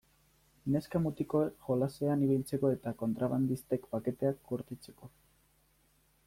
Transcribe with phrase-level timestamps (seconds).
[0.75, 5.13] Neska-mutikoek jolasean ibiltzeko eta kontrabandistek paketeak gordetzeko.